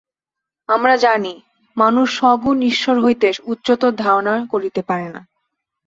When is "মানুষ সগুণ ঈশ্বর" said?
1.77-2.95